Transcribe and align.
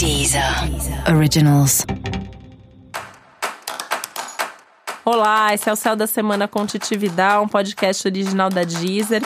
Deezer 0.00 0.42
Originals. 1.14 1.84
Olá, 5.04 5.52
esse 5.52 5.68
é 5.68 5.72
o 5.74 5.76
Céu 5.76 5.94
da 5.94 6.06
Semana 6.06 6.48
com 6.48 6.64
Titividade, 6.64 7.44
um 7.44 7.46
podcast 7.46 8.08
original 8.08 8.48
da 8.48 8.64
Deezer. 8.64 9.20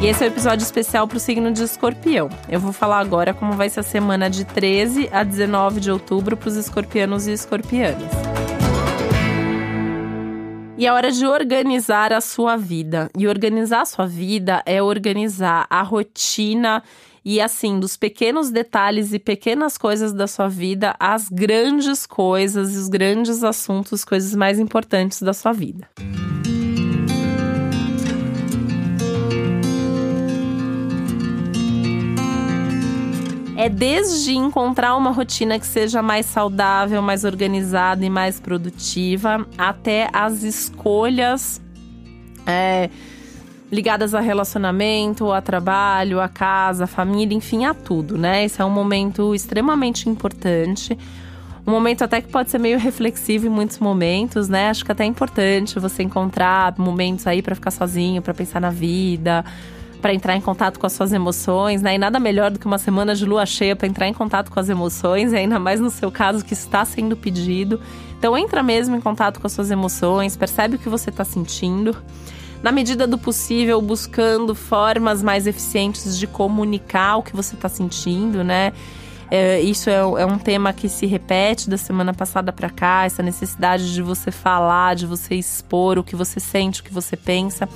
E 0.00 0.06
esse 0.06 0.24
é 0.24 0.26
o 0.26 0.30
um 0.30 0.32
episódio 0.32 0.62
especial 0.62 1.06
para 1.06 1.18
o 1.18 1.20
signo 1.20 1.52
de 1.52 1.62
escorpião. 1.62 2.30
Eu 2.48 2.58
vou 2.58 2.72
falar 2.72 3.00
agora 3.00 3.34
como 3.34 3.52
vai 3.52 3.68
ser 3.68 3.80
a 3.80 3.82
semana 3.82 4.30
de 4.30 4.46
13 4.46 5.10
a 5.12 5.22
19 5.22 5.80
de 5.80 5.90
outubro 5.90 6.38
para 6.38 6.48
os 6.48 6.56
escorpianos 6.56 7.26
e 7.26 7.32
escorpianas. 7.32 8.10
E 10.78 10.86
é 10.86 10.90
hora 10.94 11.12
de 11.12 11.26
organizar 11.26 12.10
a 12.10 12.22
sua 12.22 12.56
vida. 12.56 13.10
E 13.14 13.28
organizar 13.28 13.82
a 13.82 13.84
sua 13.84 14.06
vida 14.06 14.62
é 14.64 14.82
organizar 14.82 15.66
a 15.68 15.82
rotina 15.82 16.82
e 17.24 17.40
assim, 17.40 17.78
dos 17.78 17.96
pequenos 17.96 18.50
detalhes 18.50 19.12
e 19.12 19.18
pequenas 19.18 19.76
coisas 19.76 20.12
da 20.12 20.26
sua 20.26 20.48
vida, 20.48 20.94
as 20.98 21.28
grandes 21.28 22.06
coisas, 22.06 22.76
os 22.76 22.88
grandes 22.88 23.44
assuntos, 23.44 24.04
coisas 24.04 24.34
mais 24.34 24.58
importantes 24.58 25.20
da 25.22 25.32
sua 25.32 25.52
vida. 25.52 25.88
É 33.56 33.68
desde 33.68 34.34
encontrar 34.34 34.96
uma 34.96 35.10
rotina 35.10 35.58
que 35.58 35.66
seja 35.66 36.00
mais 36.00 36.24
saudável, 36.24 37.02
mais 37.02 37.24
organizada 37.24 38.02
e 38.02 38.08
mais 38.08 38.40
produtiva, 38.40 39.46
até 39.58 40.08
as 40.14 40.42
escolhas 40.42 41.60
é, 42.46 42.88
ligadas 43.70 44.14
a 44.14 44.20
relacionamento, 44.20 45.30
a 45.30 45.40
trabalho, 45.40 46.20
a 46.20 46.28
casa, 46.28 46.84
a 46.84 46.86
família, 46.86 47.36
enfim, 47.36 47.64
a 47.64 47.72
tudo, 47.72 48.18
né? 48.18 48.44
Esse 48.44 48.60
é 48.60 48.64
um 48.64 48.70
momento 48.70 49.34
extremamente 49.34 50.08
importante. 50.08 50.98
Um 51.66 51.70
momento 51.70 52.02
até 52.02 52.20
que 52.20 52.28
pode 52.28 52.50
ser 52.50 52.58
meio 52.58 52.78
reflexivo 52.78 53.46
em 53.46 53.50
muitos 53.50 53.78
momentos, 53.78 54.48
né? 54.48 54.70
Acho 54.70 54.84
que 54.84 54.90
até 54.90 55.04
é 55.04 55.06
importante 55.06 55.78
você 55.78 56.02
encontrar 56.02 56.74
momentos 56.78 57.26
aí 57.26 57.42
para 57.42 57.54
ficar 57.54 57.70
sozinho, 57.70 58.20
para 58.20 58.34
pensar 58.34 58.60
na 58.60 58.70
vida, 58.70 59.44
para 60.00 60.12
entrar 60.12 60.34
em 60.34 60.40
contato 60.40 60.80
com 60.80 60.86
as 60.86 60.92
suas 60.92 61.12
emoções, 61.12 61.80
né? 61.80 61.94
E 61.94 61.98
nada 61.98 62.18
melhor 62.18 62.50
do 62.50 62.58
que 62.58 62.66
uma 62.66 62.78
semana 62.78 63.14
de 63.14 63.24
lua 63.24 63.46
cheia 63.46 63.76
para 63.76 63.86
entrar 63.86 64.08
em 64.08 64.14
contato 64.14 64.50
com 64.50 64.58
as 64.58 64.68
emoções, 64.68 65.32
e 65.32 65.36
ainda 65.38 65.60
mais 65.60 65.78
no 65.78 65.90
seu 65.90 66.10
caso 66.10 66.44
que 66.44 66.54
está 66.54 66.84
sendo 66.84 67.16
pedido. 67.16 67.80
Então 68.18 68.36
entra 68.36 68.62
mesmo 68.62 68.96
em 68.96 69.00
contato 69.00 69.38
com 69.38 69.46
as 69.46 69.52
suas 69.52 69.70
emoções, 69.70 70.36
percebe 70.36 70.74
o 70.74 70.78
que 70.78 70.88
você 70.88 71.10
está 71.10 71.24
sentindo. 71.24 71.96
Na 72.62 72.70
medida 72.70 73.06
do 73.06 73.16
possível, 73.16 73.80
buscando 73.80 74.54
formas 74.54 75.22
mais 75.22 75.46
eficientes 75.46 76.18
de 76.18 76.26
comunicar 76.26 77.16
o 77.16 77.22
que 77.22 77.34
você 77.34 77.54
está 77.54 77.68
sentindo, 77.68 78.44
né? 78.44 78.72
É, 79.30 79.60
isso 79.60 79.88
é, 79.88 79.94
é, 79.94 80.26
um 80.26 80.38
tema 80.38 80.72
que 80.72 80.88
se 80.88 81.06
repete 81.06 81.70
da 81.70 81.76
semana 81.76 82.12
passada 82.12 82.52
para 82.52 82.68
cá, 82.68 83.04
essa 83.04 83.22
necessidade 83.22 83.94
de 83.94 84.02
você 84.02 84.30
falar, 84.30 84.96
de 84.96 85.06
você 85.06 85.36
expor 85.36 85.98
o 85.98 86.04
que 86.04 86.16
você 86.16 86.40
sente, 86.40 86.80
o 86.80 86.84
que 86.84 86.92
você 86.92 87.16
pensa. 87.16 87.68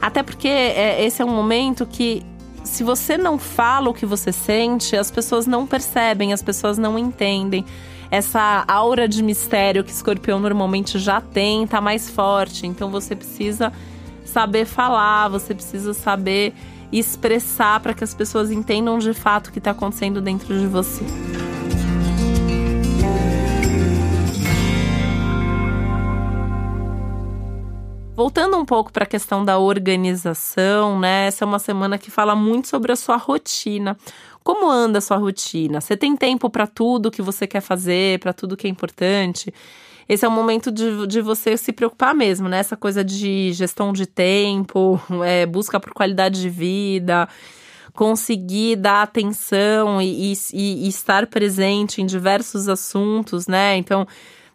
Até 0.00 0.22
porque 0.22 0.48
é, 0.48 1.04
esse 1.04 1.20
é 1.20 1.24
um 1.24 1.34
momento 1.34 1.84
que, 1.84 2.24
se 2.64 2.82
você 2.82 3.18
não 3.18 3.38
fala 3.38 3.90
o 3.90 3.94
que 3.94 4.06
você 4.06 4.32
sente, 4.32 4.96
as 4.96 5.10
pessoas 5.10 5.46
não 5.46 5.66
percebem, 5.66 6.32
as 6.32 6.42
pessoas 6.42 6.78
não 6.78 6.98
entendem. 6.98 7.64
Essa 8.10 8.64
aura 8.66 9.06
de 9.06 9.22
mistério 9.22 9.84
que 9.84 9.92
escorpião 9.92 10.40
normalmente 10.40 10.98
já 10.98 11.20
tem 11.20 11.64
tá 11.66 11.80
mais 11.80 12.10
forte. 12.10 12.66
Então 12.66 12.90
você 12.90 13.14
precisa 13.14 13.70
saber 14.30 14.64
falar, 14.64 15.28
você 15.28 15.54
precisa 15.54 15.92
saber 15.92 16.54
expressar 16.92 17.80
para 17.80 17.92
que 17.94 18.02
as 18.02 18.14
pessoas 18.14 18.50
entendam 18.50 18.98
de 18.98 19.12
fato 19.12 19.48
o 19.48 19.52
que 19.52 19.58
está 19.58 19.72
acontecendo 19.72 20.20
dentro 20.20 20.58
de 20.58 20.66
você. 20.66 21.04
Voltando 28.14 28.58
um 28.58 28.66
pouco 28.66 28.92
para 28.92 29.04
a 29.04 29.06
questão 29.06 29.44
da 29.44 29.58
organização, 29.58 31.00
né? 31.00 31.26
Essa 31.28 31.44
é 31.44 31.46
uma 31.46 31.58
semana 31.58 31.96
que 31.96 32.10
fala 32.10 32.36
muito 32.36 32.68
sobre 32.68 32.92
a 32.92 32.96
sua 32.96 33.16
rotina. 33.16 33.96
Como 34.44 34.70
anda 34.70 34.98
a 34.98 35.00
sua 35.00 35.16
rotina? 35.16 35.80
Você 35.80 35.96
tem 35.96 36.14
tempo 36.14 36.50
para 36.50 36.66
tudo 36.66 37.10
que 37.10 37.22
você 37.22 37.46
quer 37.46 37.62
fazer, 37.62 38.18
para 38.20 38.34
tudo 38.34 38.58
que 38.58 38.66
é 38.66 38.70
importante? 38.70 39.52
Esse 40.10 40.24
é 40.24 40.28
o 40.28 40.32
momento 40.32 40.72
de, 40.72 41.06
de 41.06 41.20
você 41.20 41.56
se 41.56 41.72
preocupar 41.72 42.12
mesmo, 42.12 42.48
né? 42.48 42.58
Essa 42.58 42.76
coisa 42.76 43.04
de 43.04 43.52
gestão 43.52 43.92
de 43.92 44.06
tempo, 44.06 45.00
é, 45.24 45.46
busca 45.46 45.78
por 45.78 45.92
qualidade 45.92 46.40
de 46.40 46.50
vida, 46.50 47.28
conseguir 47.92 48.74
dar 48.74 49.02
atenção 49.02 50.02
e, 50.02 50.32
e, 50.32 50.84
e 50.84 50.88
estar 50.88 51.28
presente 51.28 52.02
em 52.02 52.06
diversos 52.06 52.68
assuntos, 52.68 53.46
né? 53.46 53.76
Então 53.76 54.04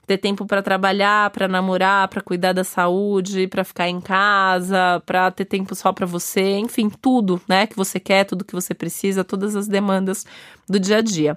ter 0.05 0.17
tempo 0.17 0.45
para 0.45 0.61
trabalhar, 0.61 1.29
para 1.29 1.47
namorar, 1.47 2.09
para 2.09 2.21
cuidar 2.21 2.51
da 2.51 2.65
saúde, 2.65 3.47
para 3.47 3.63
ficar 3.63 3.87
em 3.87 4.01
casa, 4.01 5.01
para 5.05 5.31
ter 5.31 5.45
tempo 5.45 5.73
só 5.73 5.93
para 5.93 6.05
você, 6.05 6.57
enfim, 6.57 6.89
tudo, 6.89 7.41
né, 7.47 7.65
que 7.65 7.75
você 7.75 7.99
quer, 7.99 8.23
tudo 8.23 8.45
que 8.45 8.53
você 8.53 8.73
precisa, 8.75 9.23
todas 9.23 9.55
as 9.55 9.67
demandas 9.67 10.23
do 10.69 10.79
dia 10.79 10.97
a 10.97 11.01
dia. 11.01 11.35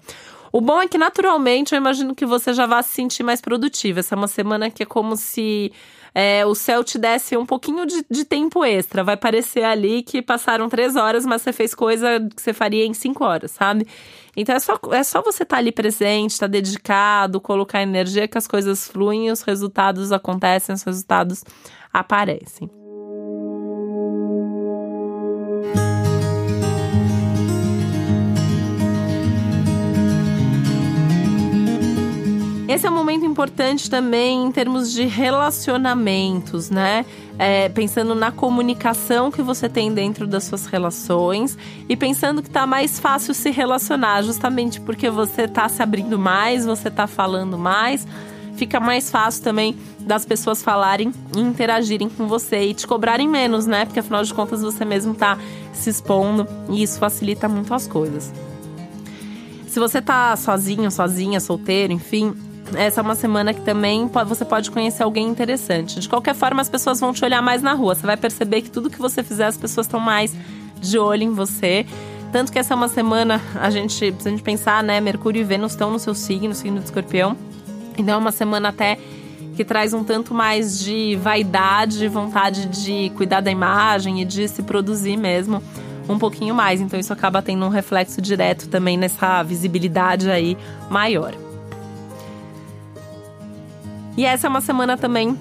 O 0.53 0.61
bom 0.61 0.81
é 0.81 0.89
que 0.89 0.99
naturalmente 0.99 1.75
eu 1.75 1.77
imagino 1.77 2.15
que 2.15 2.27
você 2.27 2.53
já 2.53 2.67
vá 2.67 2.83
se 2.83 2.93
sentir 2.93 3.23
mais 3.23 3.41
produtiva. 3.41 4.01
Essa 4.01 4.15
é 4.15 4.17
uma 4.17 4.29
semana 4.29 4.71
que 4.71 4.83
é 4.83 4.87
como 4.87 5.17
se 5.17 5.73
é, 6.15 6.45
o 6.47 6.55
céu 6.55 6.83
te 6.83 6.99
desse 6.99 7.37
um 7.37 7.47
pouquinho 7.47 7.87
de, 7.87 8.05
de, 8.11 8.25
tempo 8.25 8.65
extra. 8.65 9.05
Vai 9.05 9.17
parecer 9.17 9.65
ali 9.65 10.03
que 10.03 10.23
passaram 10.23 10.69
três 10.69 10.97
horas, 10.97 11.27
mas 11.27 11.43
você 11.43 11.53
fez 11.53 11.75
coisa 11.75 12.21
que 12.35 12.43
você 12.43 12.53
faria 12.53 12.85
em 12.85 12.95
cinco 12.95 13.25
horas, 13.25 13.51
sabe? 13.51 13.87
Então 14.37 14.55
é 14.55 14.61
só, 14.61 14.79
é 14.93 15.03
só 15.03 15.23
você 15.23 15.43
estar 15.43 15.57
tá 15.57 15.61
ali 15.61 15.73
presente, 15.73 16.33
estar 16.33 16.47
tá 16.47 16.51
dedicado, 16.53 17.41
colocar 17.41 17.83
energia 17.83 18.29
que 18.29 18.39
as 18.39 18.47
coisas 18.47 18.89
fluem, 18.89 19.31
os 19.31 19.43
resultados 19.43 20.13
acontecem, 20.13 20.75
os 20.75 20.83
resultados 20.83 21.45
aparecem. 21.93 22.71
Esse 32.69 32.87
é 32.87 32.91
um 32.91 32.95
momento 32.95 33.25
importante 33.25 33.89
também 33.89 34.45
em 34.45 34.53
termos 34.53 34.93
de 34.93 35.07
relacionamentos, 35.07 36.69
né? 36.69 37.07
É, 37.39 37.71
pensando 37.71 38.15
na 38.15 38.31
comunicação 38.31 39.31
que 39.31 39.41
você 39.41 39.71
tem 39.71 39.91
dentro 39.95 40.27
das 40.27 40.45
suas 40.45 40.67
relações 40.67 41.57
e 41.89 41.97
pensando 41.97 42.43
que 42.43 42.51
tá 42.51 42.67
mais 42.67 43.01
fácil 43.01 43.33
se 43.33 43.51
relacionar, 43.51 44.21
justamente 44.21 44.83
porque 44.83 45.09
você 45.09 45.49
tá 45.49 45.67
se 45.67 45.83
abrindo 45.83 46.19
mais, 46.19 46.67
você 46.67 46.91
tá 46.91 47.07
falando 47.07 47.57
mais, 47.57 48.07
fica 48.55 48.79
mais 48.79 49.11
fácil 49.11 49.43
também 49.45 49.75
das 50.01 50.27
pessoas 50.27 50.63
falarem 50.63 51.11
e 51.35 51.41
interagirem 51.41 52.11
com 52.11 52.29
você 52.29 52.69
e 52.69 52.75
te 52.75 52.87
cobrarem 52.87 53.27
menos, 53.27 53.67
né? 53.67 53.87
Porque 53.87 54.01
afinal 54.01 54.23
de 54.23 54.35
contas 54.35 54.61
você 54.61 54.85
mesmo 54.85 55.15
tá 55.15 55.39
se 55.73 55.89
expondo 55.89 56.47
e 56.69 56.83
isso 56.83 56.99
facilita 56.99 57.49
muito 57.49 57.73
as 57.73 57.87
coisas. 57.87 58.31
Se 59.67 59.81
você 59.81 60.03
tá 60.03 60.37
sozinho, 60.37 60.91
sozinha, 60.91 61.41
solteiro, 61.41 61.95
enfim, 61.95 62.35
essa 62.77 63.01
é 63.01 63.03
uma 63.03 63.15
semana 63.15 63.55
que 63.55 63.61
também 63.61 64.09
você 64.27 64.45
pode 64.45 64.71
conhecer 64.71 65.03
alguém 65.03 65.27
interessante. 65.27 66.01
De 66.01 66.09
qualquer 66.09 66.35
forma, 66.35 66.61
as 66.61 66.69
pessoas 66.69 67.01
vão 67.01 67.13
te 67.13 67.25
olhar 67.25 67.43
mais 67.43 67.63
na 67.63 67.75
rua. 67.75 67.95
Você 67.95 68.07
vai 68.07 68.17
perceber 68.17 68.63
que 68.63 68.71
tudo 68.71 68.91
que 68.91 68.99
você 68.99 69.23
fizer, 69.23 69.47
as 69.47 69.57
pessoas 69.57 69.87
estão 69.87 70.01
mais 70.01 70.35
de 70.81 70.99
olho 70.99 71.23
em 71.23 71.33
você. 71.33 71.87
Tanto 72.33 72.53
que 72.53 72.59
essa 72.59 72.75
é 72.75 72.77
uma 72.77 72.89
semana, 72.89 73.41
a 73.55 73.71
gente, 73.71 74.15
se 74.19 74.29
a 74.29 74.31
gente 74.31 74.43
pensar, 74.43 74.83
né? 74.83 75.01
Mercúrio 75.01 75.41
e 75.41 75.45
Vênus 75.45 75.73
estão 75.73 75.91
no 75.91 75.99
seu 75.99 76.15
signo, 76.15 76.49
no 76.49 76.55
signo 76.55 76.79
de 76.79 76.85
escorpião. 76.85 77.37
Então 77.97 78.15
é 78.15 78.19
uma 78.19 78.33
semana 78.33 78.69
até 78.69 78.99
que 79.57 79.65
traz 79.65 79.93
um 79.93 80.05
tanto 80.05 80.35
mais 80.35 80.79
de 80.79 81.17
vaidade, 81.17 82.07
vontade 82.07 82.67
de 82.67 83.11
cuidar 83.17 83.41
da 83.41 83.51
imagem 83.51 84.21
e 84.21 84.25
de 84.25 84.47
se 84.47 84.63
produzir 84.63 85.17
mesmo 85.17 85.63
um 86.09 86.19
pouquinho 86.19 86.55
mais. 86.55 86.81
Então 86.81 87.01
isso 87.01 87.13
acaba 87.13 87.43
tendo 87.43 87.65
um 87.65 87.69
reflexo 87.71 88.21
direto 88.21 88.69
também 88.69 88.97
nessa 88.97 89.43
visibilidade 89.43 90.31
aí 90.31 90.57
maior. 90.89 91.35
E 94.19 94.25
essa 94.25 94.49
é 94.49 94.51
uma 94.51 94.61
semana 94.61 94.97
também 94.97 95.39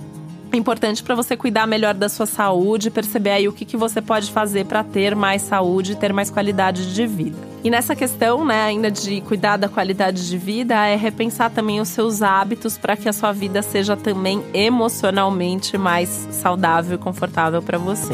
importante 0.54 1.02
para 1.02 1.16
você 1.16 1.36
cuidar 1.36 1.66
melhor 1.66 1.96
da 1.96 2.08
sua 2.08 2.28
saúde, 2.28 2.92
perceber 2.92 3.32
aí 3.32 3.48
o 3.48 3.52
que, 3.52 3.66
que 3.66 3.76
você 3.76 4.04
pode 4.04 4.32
fazer 4.32 4.66
para 4.66 4.84
ter 4.84 5.16
mais 5.16 5.42
saúde 5.42 5.94
e 5.94 5.96
ter 5.96 6.14
mais 6.14 6.30
qualidade 6.30 6.94
de 6.94 7.08
vida. 7.08 7.36
E 7.64 7.72
nessa 7.72 7.96
questão, 7.96 8.46
né, 8.46 8.62
ainda 8.62 8.92
de 8.92 9.20
cuidar 9.22 9.58
da 9.58 9.68
qualidade 9.68 10.30
de 10.30 10.38
vida, 10.38 10.76
é 10.86 10.96
repensar 10.96 11.50
também 11.50 11.82
os 11.82 11.88
seus 11.88 12.22
hábitos 12.22 12.78
para 12.78 12.96
que 12.96 13.10
a 13.10 13.14
sua 13.14 13.32
vida 13.32 13.64
seja 13.64 13.98
também 13.98 14.44
emocionalmente 14.54 15.76
mais 15.76 16.28
saudável 16.30 16.98
e 16.98 17.00
confortável 17.00 17.64
para 17.64 17.80
você. 17.80 18.14